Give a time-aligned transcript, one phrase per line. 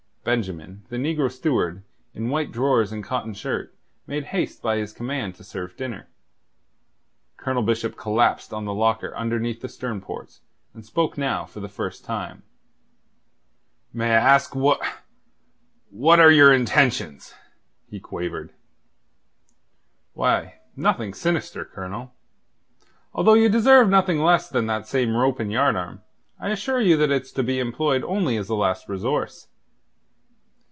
[0.23, 1.81] Benjamin, the negro steward,
[2.13, 3.73] in white drawers and cotton shirt,
[4.05, 6.09] made haste by his command to serve dinner.
[7.37, 10.41] Colonel Bishop collapsed on the locker under the stern ports,
[10.75, 12.43] and spoke now for the first time.
[13.93, 14.77] "May I ask wha...
[15.89, 17.33] what are your intentions?"
[17.89, 18.53] he quavered.
[20.13, 22.13] "Why, nothing sinister, Colonel.
[23.11, 26.03] Although ye deserve nothing less than that same rope and yardarm,
[26.39, 29.47] I assure you that it's to be employed only as a last resource.